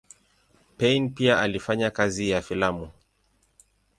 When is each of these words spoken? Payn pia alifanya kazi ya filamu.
Payn 0.77 1.13
pia 1.13 1.39
alifanya 1.39 1.91
kazi 1.91 2.29
ya 2.29 2.41
filamu. 2.41 2.89